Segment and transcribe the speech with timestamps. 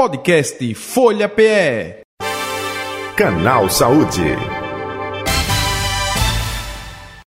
[0.00, 2.00] Podcast Folha PE.
[3.14, 4.34] Canal Saúde.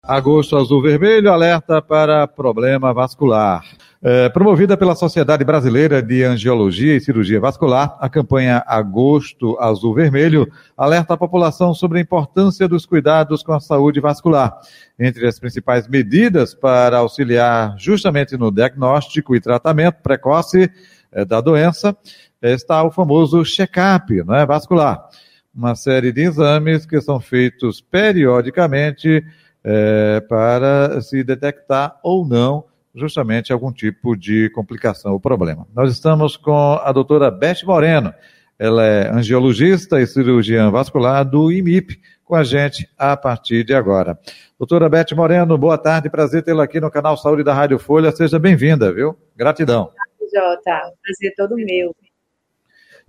[0.03, 3.63] Agosto Azul Vermelho alerta para problema vascular.
[4.03, 10.47] É, promovida pela Sociedade Brasileira de Angiologia e Cirurgia Vascular, a campanha Agosto Azul Vermelho
[10.77, 14.55] alerta a população sobre a importância dos cuidados com a saúde vascular.
[14.99, 20.69] Entre as principais medidas para auxiliar justamente no diagnóstico e tratamento precoce
[21.11, 21.97] é, da doença
[22.41, 25.07] está o famoso check-up né, vascular.
[25.53, 29.23] Uma série de exames que são feitos periodicamente
[29.63, 35.67] é, para se detectar ou não justamente algum tipo de complicação ou problema.
[35.73, 38.13] Nós estamos com a doutora Beth Moreno.
[38.57, 44.19] Ela é angiologista e cirurgiã vascular do IMIP, com a gente a partir de agora.
[44.57, 48.11] Doutora Beth Moreno, boa tarde, prazer tê-la aqui no canal Saúde da Rádio Folha.
[48.11, 49.17] Seja bem-vinda, viu?
[49.35, 49.91] Gratidão.
[50.31, 51.95] Jota, prazer todo meu.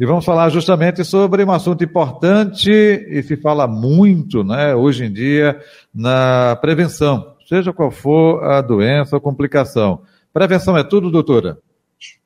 [0.01, 5.13] E vamos falar justamente sobre um assunto importante e se fala muito, né, hoje em
[5.13, 5.61] dia,
[5.95, 10.01] na prevenção, seja qual for a doença ou complicação.
[10.33, 11.59] Prevenção é tudo, doutora?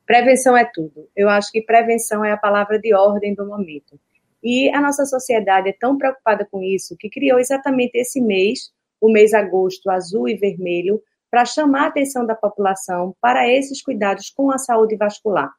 [0.07, 1.09] Prevenção é tudo.
[1.17, 3.99] Eu acho que prevenção é a palavra de ordem do momento.
[4.41, 8.71] E a nossa sociedade é tão preocupada com isso que criou exatamente esse mês,
[9.01, 14.31] o mês agosto azul e vermelho, para chamar a atenção da população para esses cuidados
[14.31, 15.51] com a saúde vascular.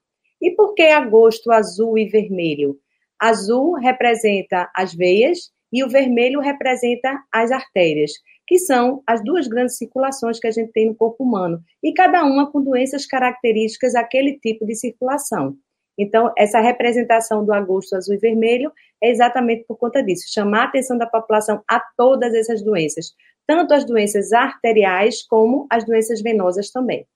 [0.46, 2.78] E por que agosto azul e vermelho?
[3.20, 8.12] Azul representa as veias e o vermelho representa as artérias,
[8.46, 12.24] que são as duas grandes circulações que a gente tem no corpo humano, e cada
[12.24, 15.56] uma com doenças características daquele tipo de circulação.
[15.98, 20.66] Então, essa representação do agosto azul e vermelho é exatamente por conta disso, chamar a
[20.66, 23.16] atenção da população a todas essas doenças,
[23.48, 27.08] tanto as doenças arteriais como as doenças venosas também.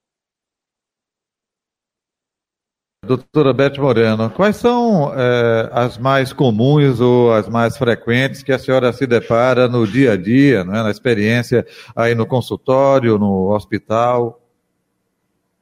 [3.10, 8.60] Doutora Beth Moreno, quais são é, as mais comuns ou as mais frequentes que a
[8.60, 10.84] senhora se depara no dia a dia, não é?
[10.84, 14.40] na experiência aí no consultório, no hospital?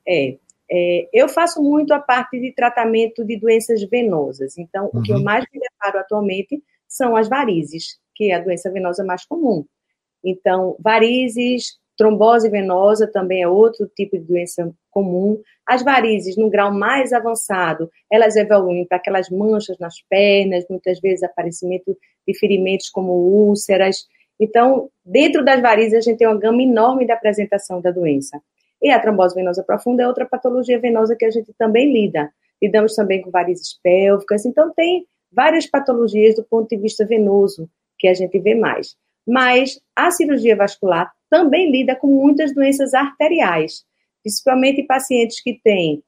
[0.05, 0.35] É,
[0.69, 4.57] é, eu faço muito a parte de tratamento de doenças venosas.
[4.57, 4.99] Então, uhum.
[4.99, 5.23] o que eu uhum.
[5.23, 9.63] mais me deparo atualmente são as varizes, que é a doença venosa mais comum.
[10.21, 15.41] Então, varizes, trombose venosa também é outro tipo de doença comum.
[15.65, 21.23] As varizes, no grau mais avançado, elas evoluem para aquelas manchas nas pernas, muitas vezes
[21.23, 24.05] aparecimento de ferimentos como úlceras.
[24.39, 28.39] Então, dentro das varizes, a gente tem uma gama enorme de apresentação da doença.
[28.81, 32.31] E a trombose venosa profunda é outra patologia venosa que a gente também lida.
[32.61, 34.45] Lidamos também com varizes pélvicas.
[34.45, 38.95] Então, tem várias patologias do ponto de vista venoso que a gente vê mais.
[39.27, 43.85] Mas a cirurgia vascular também lida com muitas doenças arteriais
[44.27, 46.03] principalmente pacientes que têm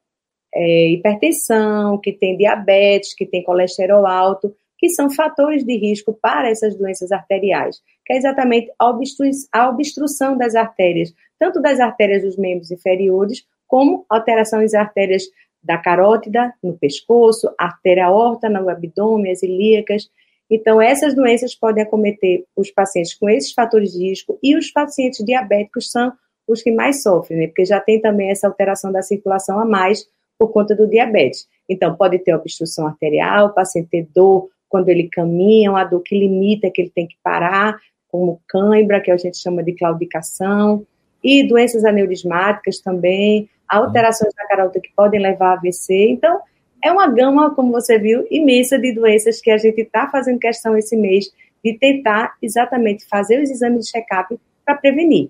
[0.54, 6.50] é, hipertensão, que têm diabetes, que têm colesterol alto, que são fatores de risco para
[6.50, 12.24] essas doenças arteriais, que é exatamente a, obstru a obstrução das artérias, tanto das artérias
[12.24, 15.24] dos membros inferiores, como alterações artérias
[15.64, 20.10] da carótida, no pescoço, artéria aorta, no abdômen, as ilíacas.
[20.50, 25.24] Então, essas doenças podem acometer os pacientes com esses fatores de risco e os pacientes
[25.24, 26.12] diabéticos são
[26.48, 27.48] os que mais sofrem, né?
[27.48, 30.08] Porque já tem também essa alteração da circulação a mais
[30.40, 31.48] por conta do diabetes.
[31.70, 36.18] Então, pode ter obstrução arterial, o paciente ter dor quando ele caminha, uma dor que
[36.18, 37.78] limita, que ele tem que parar,
[38.08, 40.86] como cãibra, que a gente chama de claudicação,
[41.24, 46.10] e doenças aneurismáticas também, alterações da carota que podem levar a AVC.
[46.10, 46.40] Então,
[46.84, 50.78] é uma gama, como você viu, imensa de doenças que a gente está fazendo questão
[50.78, 51.26] esse mês
[51.64, 55.30] de tentar exatamente fazer os exames de check-up para prevenir.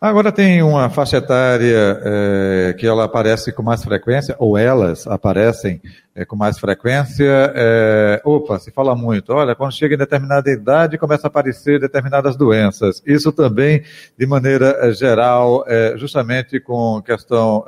[0.00, 5.82] Agora tem uma faixa etária é, que ela aparece com mais frequência, ou elas aparecem
[6.14, 7.52] é, com mais frequência.
[7.54, 9.34] É, opa, se fala muito.
[9.34, 13.02] Olha, quando chega em determinada idade, começa a aparecer determinadas doenças.
[13.06, 13.82] Isso também,
[14.18, 15.62] de maneira geral,
[15.96, 17.62] justamente com questão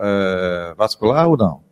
[0.77, 1.68] vascular ou não?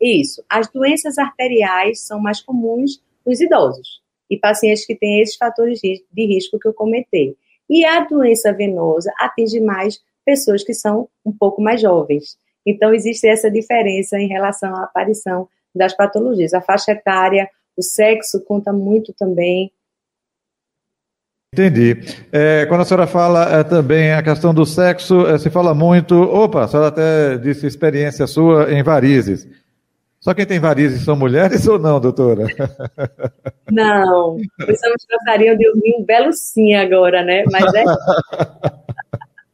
[0.00, 0.44] Isso.
[0.48, 4.00] As doenças arteriais são mais comuns nos idosos
[4.30, 7.36] e pacientes que têm esses fatores de risco que eu comentei.
[7.68, 12.36] E a doença venosa atinge mais pessoas que são um pouco mais jovens.
[12.64, 16.52] Então, existe essa diferença em relação à aparição das patologias.
[16.52, 19.72] A faixa etária, o sexo conta muito também.
[21.52, 21.96] Entendi.
[22.30, 26.14] É, quando a senhora fala é, também a questão do sexo, é, se fala muito.
[26.14, 29.48] Opa, a senhora até disse experiência sua em varizes.
[30.20, 32.44] Só quem tem varizes são mulheres ou não, doutora?
[33.70, 37.44] Não, pessoas gostariam de ouvir um belo sim agora, né?
[37.50, 37.84] Mas é.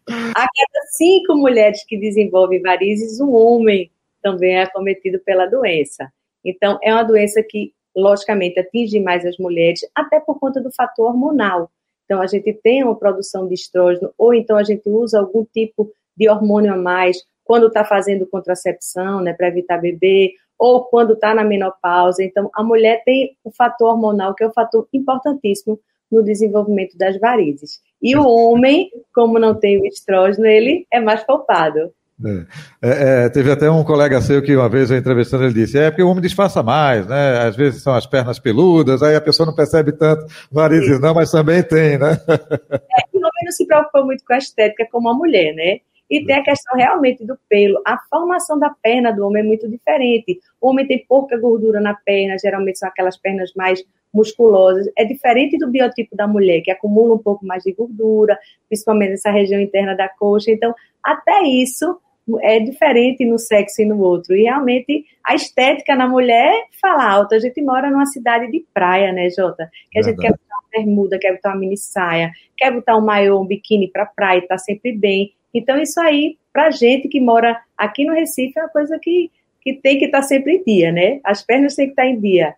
[0.09, 3.91] A cada cinco mulheres que desenvolvem varizes, um homem
[4.23, 6.11] também é acometido pela doença.
[6.45, 11.07] Então, é uma doença que, logicamente, atinge mais as mulheres, até por conta do fator
[11.07, 11.71] hormonal.
[12.05, 15.91] Então, a gente tem uma produção de estrógeno, ou então a gente usa algum tipo
[16.17, 21.35] de hormônio a mais quando está fazendo contracepção, né, para evitar bebê, ou quando está
[21.35, 22.23] na menopausa.
[22.23, 25.79] Então, a mulher tem o fator hormonal, que é um fator importantíssimo
[26.11, 27.81] no desenvolvimento das varizes.
[28.01, 31.93] E o homem, como não tem o estrógeno, ele é mais poupado.
[32.25, 32.47] É.
[32.81, 35.91] É, é, teve até um colega seu que uma vez eu entrevistando, ele disse, é
[35.91, 37.39] porque o homem disfarça mais, né?
[37.39, 41.31] Às vezes são as pernas peludas, aí a pessoa não percebe tanto varizes não, mas
[41.31, 42.17] também tem, né?
[42.29, 45.79] É, o homem não se preocupa muito com a estética como a mulher, né?
[46.11, 47.81] E tem a questão realmente do pelo.
[47.87, 50.39] A formação da perna do homem é muito diferente.
[50.61, 54.89] O homem tem pouca gordura na perna, geralmente são aquelas pernas mais musculosas.
[54.97, 59.31] É diferente do biotipo da mulher, que acumula um pouco mais de gordura, principalmente nessa
[59.31, 60.51] região interna da coxa.
[60.51, 61.99] Então, até isso
[62.41, 64.35] é diferente no sexo e no outro.
[64.35, 67.35] E realmente a estética na mulher fala alto.
[67.35, 69.69] A gente mora numa cidade de praia, né, Jota?
[69.91, 70.07] Que a Verdade.
[70.07, 73.47] gente quer botar uma bermuda, quer botar uma mini saia, quer botar um maiô, um
[73.47, 75.33] biquíni pra praia, tá sempre bem.
[75.55, 79.31] Então, isso aí, pra gente que mora aqui no Recife, é uma coisa que,
[79.63, 81.21] que tem que estar tá sempre em dia, né?
[81.25, 82.55] As pernas têm que estar tá em dia.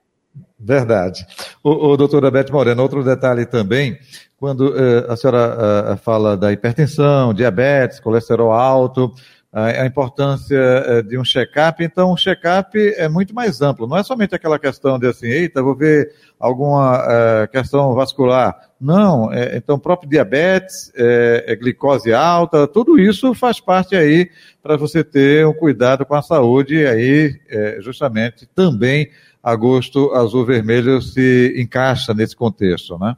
[0.58, 1.26] Verdade.
[1.62, 3.98] O, o doutora Beth Moreno, outro detalhe também,
[4.38, 9.12] quando uh, a senhora uh, fala da hipertensão, diabetes, colesterol alto,
[9.58, 11.82] a importância eh, de um check-up.
[11.82, 13.86] Então, o check-up é muito mais amplo.
[13.86, 18.54] Não é somente aquela questão de assim, eita, vou ver alguma uh, questão vascular.
[18.78, 24.30] Não, é, então, próprio diabetes, é, é glicose alta, tudo isso faz parte aí
[24.62, 29.10] para você ter um cuidado com a saúde e aí, é, justamente, também
[29.42, 33.16] agosto azul-vermelho se encaixa nesse contexto, né?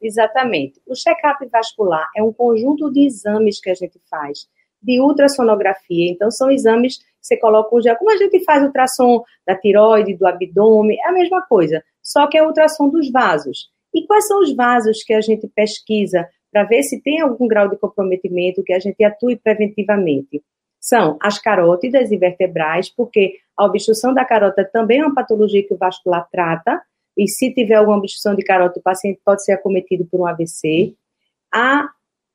[0.00, 0.80] Exatamente.
[0.86, 4.46] O check-up vascular é um conjunto de exames que a gente faz
[4.84, 6.10] de ultrassonografia.
[6.10, 10.14] Então, são exames que você coloca o gel, como a gente faz ultrassom da tiroide,
[10.14, 13.70] do abdômen, é a mesma coisa, só que é ultrassom dos vasos.
[13.94, 17.68] E quais são os vasos que a gente pesquisa para ver se tem algum grau
[17.68, 20.42] de comprometimento que a gente atue preventivamente?
[20.80, 25.72] São as carótidas e vertebrais, porque a obstrução da carótida também é uma patologia que
[25.72, 26.82] o vascular trata,
[27.16, 30.94] e se tiver alguma obstrução de carótida, o paciente pode ser acometido por um AVC.
[31.52, 31.88] A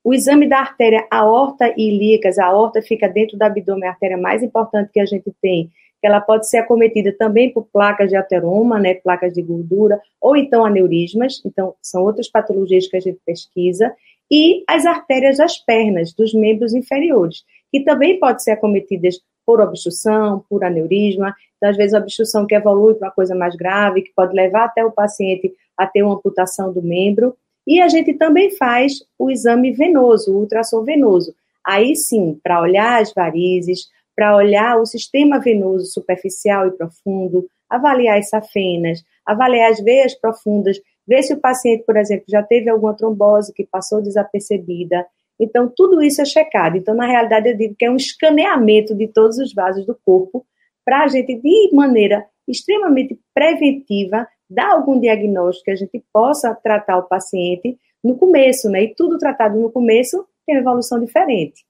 [0.03, 4.17] o exame da artéria aorta e ilíacas, a aorta fica dentro do abdômen, a artéria
[4.17, 5.69] mais importante que a gente tem,
[6.01, 10.65] ela pode ser acometida também por placas de ateroma, né, placas de gordura, ou então
[10.65, 13.93] aneurismas, então são outras patologias que a gente pesquisa,
[14.31, 20.45] e as artérias das pernas, dos membros inferiores, que também podem ser acometidas por obstrução,
[20.49, 24.13] por aneurisma, então às vezes a obstrução que evolui para uma coisa mais grave, que
[24.15, 27.35] pode levar até o paciente a ter uma amputação do membro,
[27.67, 31.33] e a gente também faz o exame venoso, o ultrassom venoso.
[31.65, 38.17] Aí sim, para olhar as varizes, para olhar o sistema venoso superficial e profundo, avaliar
[38.17, 42.95] as safenas, avaliar as veias profundas, ver se o paciente, por exemplo, já teve alguma
[42.95, 45.05] trombose que passou desapercebida.
[45.39, 46.77] Então, tudo isso é checado.
[46.77, 50.45] Então, na realidade, eu digo que é um escaneamento de todos os vasos do corpo
[50.83, 56.97] para a gente, de maneira extremamente preventiva, dar algum diagnóstico que a gente possa tratar
[56.97, 58.83] o paciente no começo, né?
[58.83, 61.65] E tudo tratado no começo tem uma evolução diferente.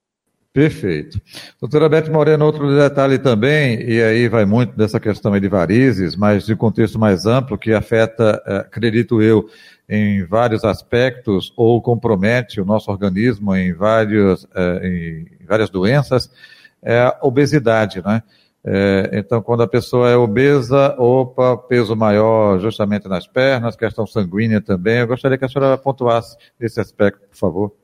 [0.51, 1.21] Perfeito.
[1.61, 6.45] Doutora Beth Moreno, outro detalhe também, e aí vai muito dessa questão de varizes, mas
[6.45, 9.47] de contexto mais amplo, que afeta, eh, acredito eu,
[9.87, 16.31] em vários aspectos, ou compromete o nosso organismo em, vários, eh, em várias doenças,
[16.81, 18.23] é a obesidade, né?
[18.71, 24.61] É, então, quando a pessoa é obesa, opa, peso maior justamente nas pernas, questão sanguínea
[24.61, 24.99] também.
[24.99, 27.75] Eu gostaria que a senhora pontuasse esse aspecto, por favor.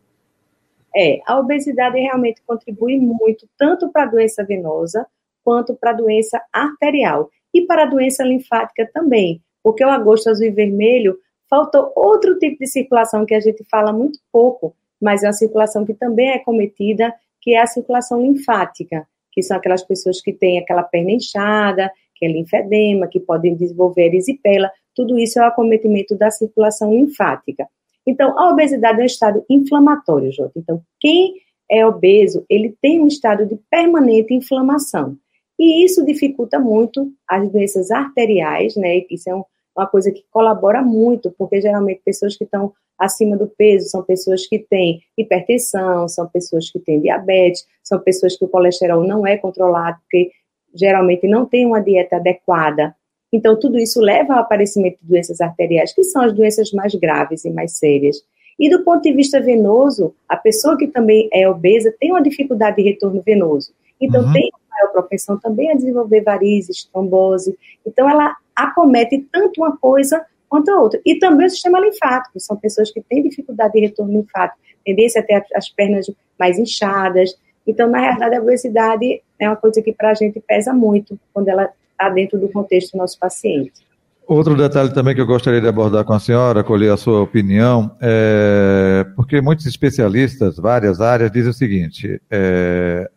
[0.96, 5.08] É, a obesidade realmente contribui muito, tanto para a doença venosa,
[5.44, 7.32] quanto para a doença arterial.
[7.52, 11.18] E para a doença linfática também, porque o agosto azul e vermelho
[11.50, 15.84] faltou outro tipo de circulação que a gente fala muito pouco, mas é uma circulação
[15.84, 17.12] que também é cometida,
[17.42, 22.26] que é a circulação linfática que são aquelas pessoas que têm aquela perna inchada, que
[22.26, 27.68] é linfedema, que podem desenvolver erisipela, tudo isso é o acometimento da circulação linfática.
[28.08, 30.54] Então, a obesidade é um estado inflamatório, Jota.
[30.56, 31.34] Então, quem
[31.70, 35.18] é obeso, ele tem um estado de permanente inflamação.
[35.60, 39.04] E isso dificulta muito as doenças arteriais, né?
[39.10, 39.44] Isso é um,
[39.76, 44.48] uma coisa que colabora muito, porque geralmente pessoas que estão acima do peso são pessoas
[44.48, 49.38] que têm hipertensão, são pessoas que têm diabetes, são pessoas que o colesterol não é
[49.38, 50.32] controlado, porque
[50.74, 52.96] geralmente não tem uma dieta adequada.
[53.32, 57.44] Então, tudo isso leva ao aparecimento de doenças arteriais, que são as doenças mais graves
[57.44, 58.18] e mais sérias.
[58.58, 62.78] E do ponto de vista venoso, a pessoa que também é obesa tem uma dificuldade
[62.78, 63.74] de retorno venoso.
[64.00, 64.32] Então, uhum.
[64.32, 67.58] tem maior propensão também a desenvolver varizes, trombose.
[67.86, 71.00] Então, ela acomete tanto uma coisa quanto a outra.
[71.06, 75.24] E também o sistema linfático, são pessoas que têm dificuldade de retorno linfático, tendência a
[75.24, 76.06] ter as pernas
[76.40, 77.36] mais inchadas.
[77.66, 81.48] Então, na realidade, a obesidade é uma coisa que para a gente pesa muito quando
[81.48, 83.86] ela está dentro do contexto do nosso paciente.
[84.28, 87.96] Outro detalhe também que eu gostaria de abordar com a senhora, colher a sua opinião,
[88.02, 93.08] é porque muitos especialistas, várias áreas, dizem o seguinte: é,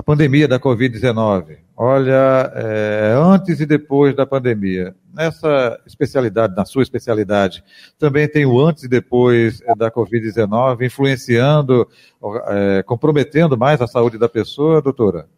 [0.00, 6.82] a pandemia da Covid-19, olha, é, antes e depois da pandemia, nessa especialidade, na sua
[6.82, 7.62] especialidade,
[7.98, 11.86] também tem o antes e depois da Covid-19, influenciando,
[12.46, 15.28] é, comprometendo mais a saúde da pessoa, doutora?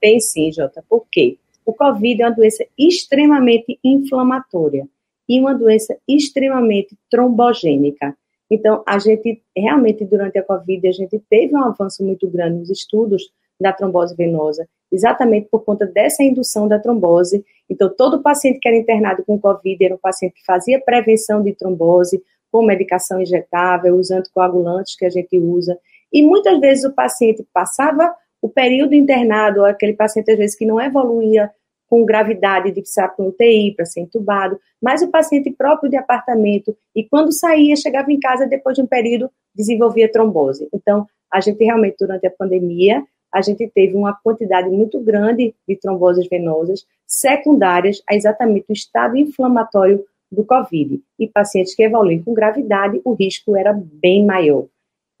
[0.00, 0.82] Tem sim, Jota.
[0.88, 1.38] Por quê?
[1.64, 4.88] O Covid é uma doença extremamente inflamatória
[5.28, 8.16] e uma doença extremamente trombogênica.
[8.50, 12.68] Então, a gente realmente, durante a Covid, a gente teve um avanço muito grande nos
[12.68, 13.30] estudos
[13.62, 17.44] da trombose venosa, exatamente por conta dessa indução da trombose.
[17.70, 21.54] Então, todo paciente que era internado com Covid era um paciente que fazia prevenção de
[21.54, 25.78] trombose, com medicação injetável, usando coagulantes que a gente usa.
[26.12, 30.80] E muitas vezes o paciente passava o período internado, aquele paciente às vezes que não
[30.80, 31.50] evoluía
[31.88, 35.96] com gravidade de precisar para um UTI, para ser entubado, mas o paciente próprio de
[35.96, 40.68] apartamento, e quando saía, chegava em casa depois de um período, desenvolvia trombose.
[40.72, 45.76] Então, a gente realmente, durante a pandemia, a gente teve uma quantidade muito grande de
[45.76, 51.00] tromboses venosas secundárias a exatamente o estado inflamatório do COVID.
[51.18, 54.66] E pacientes que evoluem com gravidade, o risco era bem maior.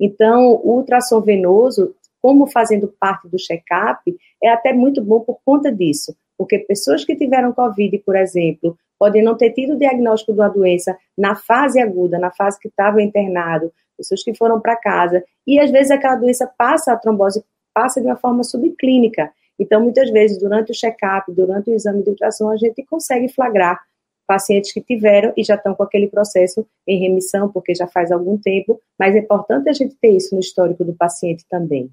[0.00, 4.00] Então, o ultrassom venoso como fazendo parte do check-up,
[4.40, 9.22] é até muito bom por conta disso, porque pessoas que tiveram Covid, por exemplo, podem
[9.22, 13.72] não ter tido o diagnóstico da doença na fase aguda, na fase que estava internado,
[13.98, 18.06] pessoas que foram para casa, e às vezes aquela doença passa, a trombose passa de
[18.06, 19.30] uma forma subclínica.
[19.58, 23.80] Então, muitas vezes, durante o check-up, durante o exame de ultrassom, a gente consegue flagrar
[24.26, 28.38] pacientes que tiveram e já estão com aquele processo em remissão, porque já faz algum
[28.38, 31.90] tempo, mas é importante a gente ter isso no histórico do paciente também.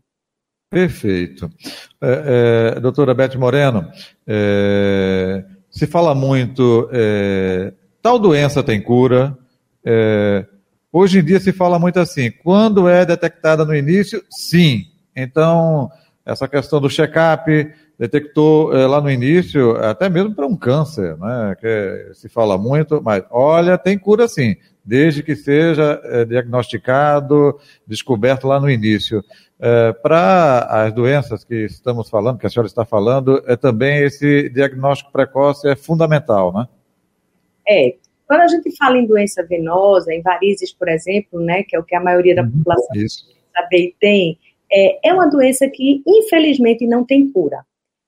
[0.70, 1.50] Perfeito.
[2.02, 3.90] É, é, doutora Beth Moreno,
[4.28, 9.36] é, se fala muito, é, tal doença tem cura.
[9.84, 10.46] É,
[10.94, 14.84] hoje em dia se fala muito assim, quando é detectada no início, sim.
[15.22, 15.90] Então,
[16.26, 21.56] essa questão do check-up, detectou é, lá no início, até mesmo para um câncer, né,
[21.60, 28.60] que se fala muito, mas olha, tem cura sim, desde que seja diagnosticado, descoberto lá
[28.60, 29.24] no início.
[29.60, 34.50] É, Para as doenças que estamos falando, que a senhora está falando, é também esse
[34.50, 36.68] diagnóstico precoce é fundamental, né?
[37.68, 37.96] É.
[38.26, 41.84] Quando a gente fala em doença venosa, em varizes, por exemplo, né, que é o
[41.84, 42.96] que a maioria da uhum, população
[43.54, 44.38] sabe tem,
[44.72, 47.66] é, é uma doença que, infelizmente, não tem cura.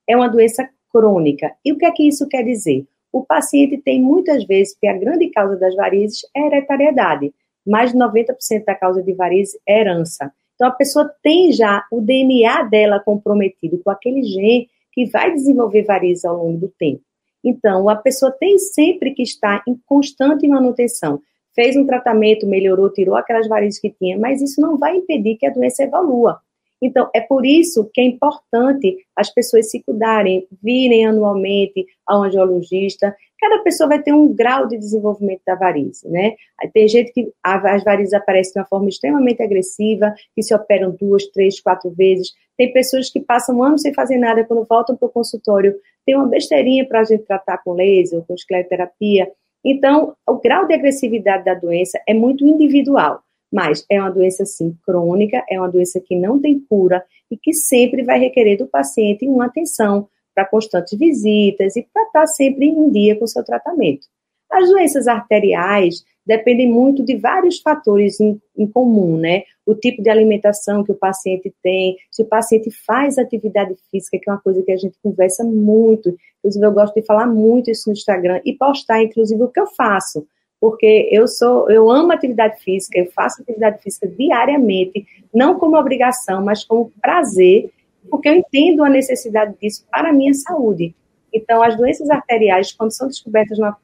[0.08, 1.53] É uma doença crônica.
[1.63, 2.86] E o que é que isso quer dizer?
[3.12, 7.34] O paciente tem muitas vezes, que a grande causa das varizes é hereditariedade.
[7.65, 10.32] Mais de 90% da causa de varizes é herança.
[10.56, 15.84] Então, a pessoa tem já o DNA dela comprometido com aquele gene que vai desenvolver
[15.84, 17.01] varizes ao longo do tempo.
[17.44, 21.20] Então, a pessoa tem sempre que estar em constante manutenção.
[21.56, 25.46] Fez um tratamento, melhorou, tirou aquelas varizes que tinha, mas isso não vai impedir que
[25.46, 26.39] a doença evolua.
[26.82, 33.16] Então, é por isso que é importante as pessoas se cuidarem, virem anualmente ao angiologista.
[33.40, 36.36] Cada pessoa vai ter um grau de desenvolvimento da varize, né?
[36.74, 41.28] Tem gente que as varizes aparecem de uma forma extremamente agressiva, que se operam duas,
[41.28, 42.32] três, quatro vezes.
[42.58, 46.28] Tem pessoas que passam anos sem fazer nada, quando voltam para o consultório, tem uma
[46.28, 49.32] besteirinha para a gente tratar com laser com escleroterapia.
[49.64, 53.22] Então, o grau de agressividade da doença é muito individual.
[53.51, 57.53] Mas é uma doença, sim, crônica, é uma doença que não tem cura e que
[57.53, 62.89] sempre vai requerer do paciente uma atenção para constantes visitas e para estar sempre em
[62.89, 64.08] dia com seu tratamento.
[64.50, 69.43] As doenças arteriais dependem muito de vários fatores em, em, comum, né?
[69.65, 74.29] O tipo de alimentação que o paciente tem, se o paciente faz atividade física, que
[74.29, 76.15] é uma coisa que a gente conversa muito.
[76.39, 79.67] Inclusive, eu gosto de falar muito isso no Instagram e postar, inclusive, o que eu
[79.67, 80.25] faço
[80.62, 86.46] porque eu sou, eu amo atividade física, eu faço atividade física diariamente, não como obrigação,
[86.46, 87.72] mas como prazer,
[88.08, 90.94] porque eu entendo a necessidade disso para a minha saúde.
[91.34, 93.75] Então, as doenças arteriais, quando são descobertas numa,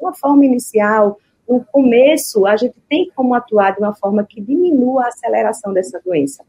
[0.00, 5.04] numa forma inicial, no começo, a gente tem como atuar de uma forma que diminua
[5.04, 6.42] a aceleração dessa doença.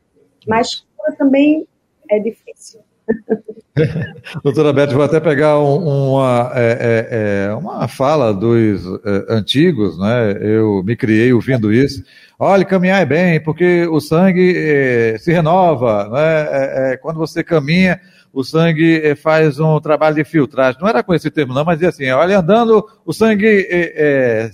[0.47, 0.85] Mas
[1.17, 1.67] também
[2.09, 2.79] é difícil.
[4.43, 9.98] Doutora Beth, vou até pegar um, uma, é, é, é, uma fala dos é, antigos,
[9.98, 10.38] né?
[10.41, 12.03] Eu me criei ouvindo isso.
[12.38, 16.93] Olha, caminhar é bem, porque o sangue é, se renova, né?
[16.93, 18.00] É, quando você caminha,
[18.33, 20.79] o sangue faz um trabalho de filtragem.
[20.79, 23.67] Não era com esse termo, não, mas dizia assim: olha, andando, o sangue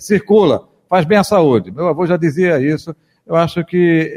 [0.00, 1.70] circula, faz bem à saúde.
[1.70, 2.94] Meu avô já dizia isso.
[3.26, 4.14] Eu acho que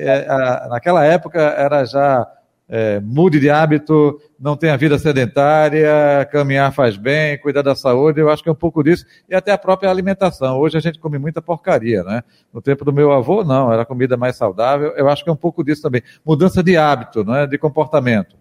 [0.70, 2.25] naquela época era já
[2.70, 8.30] é, mude de hábito, não tenha vida sedentária, caminhar faz bem, cuidar da saúde, eu
[8.30, 10.60] acho que é um pouco disso, e até a própria alimentação.
[10.60, 12.24] Hoje a gente come muita porcaria, né?
[12.54, 15.38] No tempo do meu avô, não, era comida mais saudável, eu acho que é um
[15.38, 16.04] pouco disso também.
[16.24, 17.48] Mudança de hábito, não é?
[17.48, 18.38] de comportamento.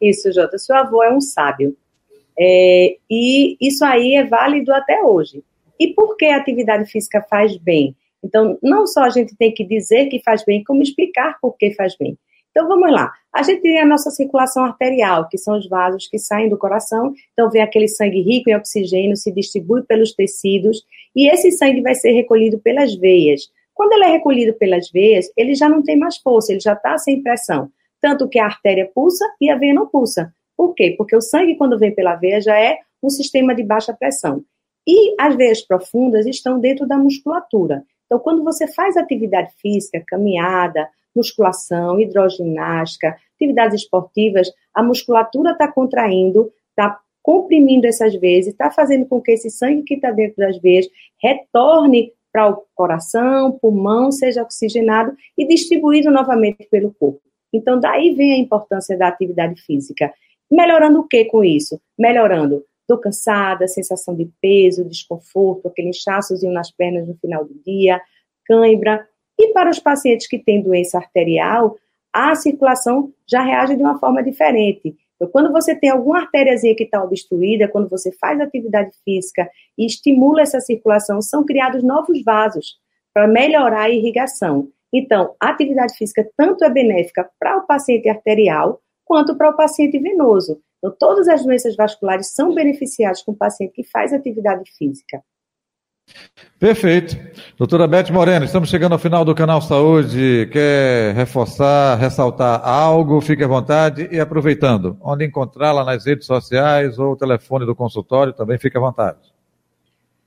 [0.00, 1.76] Isso, Jota, seu avô é um sábio.
[2.38, 5.42] É, e isso aí é válido até hoje.
[5.80, 7.96] E por que a atividade física faz bem?
[8.22, 11.72] Então, não só a gente tem que dizer que faz bem, como explicar por que
[11.72, 12.18] faz bem.
[12.56, 13.12] Então vamos lá.
[13.34, 17.12] A gente tem a nossa circulação arterial, que são os vasos que saem do coração.
[17.34, 20.82] Então vem aquele sangue rico em oxigênio, se distribui pelos tecidos
[21.14, 23.42] e esse sangue vai ser recolhido pelas veias.
[23.74, 26.96] Quando ele é recolhido pelas veias, ele já não tem mais força, ele já está
[26.96, 27.68] sem pressão.
[28.00, 30.32] Tanto que a artéria pulsa e a veia não pulsa.
[30.56, 30.94] Por quê?
[30.96, 34.42] Porque o sangue, quando vem pela veia, já é um sistema de baixa pressão.
[34.86, 37.84] E as veias profundas estão dentro da musculatura.
[38.06, 46.52] Então, quando você faz atividade física, caminhada, musculação, hidroginástica, atividades esportivas, a musculatura está contraindo,
[46.70, 50.86] está comprimindo essas veias, está fazendo com que esse sangue que está dentro das veias
[51.20, 57.20] retorne para o coração, pulmão, seja oxigenado e distribuído novamente pelo corpo.
[57.52, 60.12] Então, daí vem a importância da atividade física.
[60.50, 61.80] Melhorando o que com isso?
[61.98, 68.00] Melhorando Estou cansada, sensação de peso, desconforto, aquele inchaçozinho nas pernas no final do dia,
[68.44, 69.04] cãibra.
[69.46, 71.76] E para os pacientes que têm doença arterial,
[72.12, 74.96] a circulação já reage de uma forma diferente.
[75.14, 79.48] Então, quando você tem alguma artériazinha que está obstruída, quando você faz atividade física
[79.78, 82.76] e estimula essa circulação, são criados novos vasos
[83.14, 84.68] para melhorar a irrigação.
[84.92, 89.96] Então, a atividade física tanto é benéfica para o paciente arterial quanto para o paciente
[89.98, 90.60] venoso.
[90.78, 95.22] Então, todas as doenças vasculares são beneficiadas com o paciente que faz atividade física.
[96.58, 97.16] Perfeito.
[97.58, 100.46] Doutora Beth Moreno, estamos chegando ao final do canal Saúde.
[100.52, 103.18] Quer reforçar, ressaltar algo?
[103.22, 108.34] Fique à vontade e aproveitando, onde encontrá-la nas redes sociais ou o telefone do consultório,
[108.34, 109.16] também fique à vontade.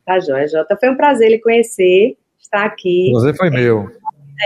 [0.03, 0.75] Tá, Joia, Jota.
[0.75, 3.11] Foi um prazer lhe conhecer, estar aqui.
[3.11, 3.91] Prazer foi meu.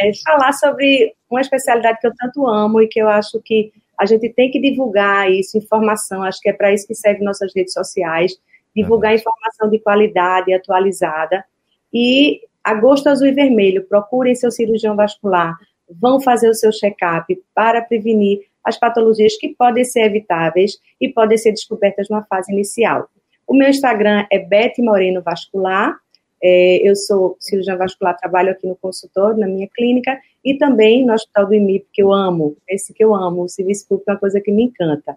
[0.04, 4.06] É, falar sobre uma especialidade que eu tanto amo e que eu acho que a
[4.06, 6.22] gente tem que divulgar isso, informação.
[6.22, 8.34] Acho que é para isso que servem nossas redes sociais
[8.76, 9.20] divulgar uhum.
[9.20, 11.46] informação de qualidade atualizada.
[11.94, 15.58] E agosto azul e vermelho, procurem seu cirurgião vascular,
[15.90, 21.38] vão fazer o seu check-up para prevenir as patologias que podem ser evitáveis e podem
[21.38, 23.10] ser descobertas numa fase inicial.
[23.46, 25.96] O meu Instagram é Beth Moreno Vascular.
[26.42, 31.14] É, eu sou cirurgião vascular, trabalho aqui no consultório, na minha clínica, e também no
[31.14, 34.20] Hospital do IMIP, que eu amo, esse que eu amo, o serviço público é uma
[34.20, 35.16] coisa que me encanta.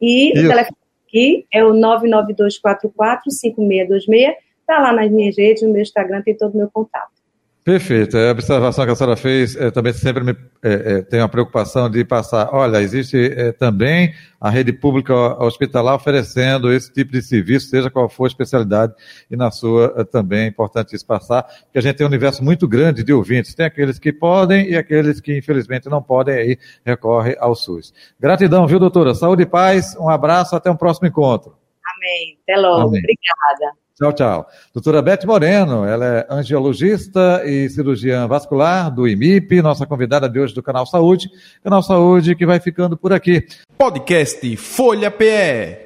[0.00, 0.44] E Isso.
[0.44, 4.34] o telefone aqui é o 992445626.
[4.68, 7.18] Está lá nas minhas redes, no meu Instagram, tem todo o meu contato.
[7.64, 8.18] Perfeito.
[8.18, 11.88] A observação que a senhora fez é, também sempre me, é, é, tem a preocupação
[11.88, 12.50] de passar.
[12.52, 18.10] Olha, existe é, também a rede pública hospitalar oferecendo esse tipo de serviço, seja qual
[18.10, 18.94] for a especialidade,
[19.30, 22.44] e na sua é, também é importante isso passar, porque a gente tem um universo
[22.44, 23.54] muito grande de ouvintes.
[23.54, 27.92] Tem aqueles que podem e aqueles que infelizmente não podem, aí recorre ao SUS.
[28.20, 29.14] Gratidão, viu, doutora?
[29.14, 31.54] Saúde e paz, um abraço, até um próximo encontro.
[31.96, 32.38] Amém.
[32.42, 32.88] Até logo.
[32.88, 33.00] Amém.
[33.00, 33.87] Obrigada.
[33.98, 34.46] Tchau, tchau.
[34.72, 40.54] Doutora Beth Moreno, ela é angiologista e cirurgiã vascular do IMIP, nossa convidada de hoje
[40.54, 41.28] do Canal Saúde.
[41.64, 43.44] Canal Saúde que vai ficando por aqui.
[43.76, 45.82] Podcast Folha PE.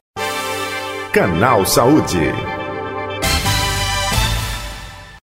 [1.10, 2.51] Canal Saúde.